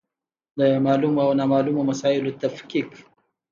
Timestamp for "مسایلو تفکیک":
1.89-2.89